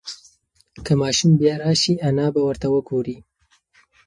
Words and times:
که 0.85 0.93
ماشوم 1.01 1.31
بیا 1.39 1.53
راشي 1.61 1.93
انا 2.07 2.25
به 2.33 2.41
ورته 2.47 2.67
وگوري. 2.71 3.17